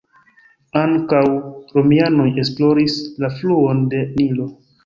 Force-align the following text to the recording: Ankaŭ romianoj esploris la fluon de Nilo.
Ankaŭ 0.83 1.21
romianoj 1.77 2.27
esploris 2.45 2.99
la 3.25 3.33
fluon 3.37 3.89
de 3.93 4.05
Nilo. 4.19 4.53